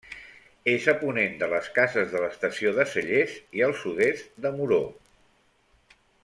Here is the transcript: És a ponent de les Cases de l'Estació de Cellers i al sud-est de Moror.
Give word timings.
És 0.71 0.85
a 0.93 0.93
ponent 1.01 1.35
de 1.41 1.49
les 1.51 1.69
Cases 1.75 2.09
de 2.15 2.21
l'Estació 2.23 2.73
de 2.79 2.87
Cellers 2.95 3.37
i 3.61 3.65
al 3.69 3.77
sud-est 3.83 4.33
de 4.47 4.53
Moror. 4.57 4.91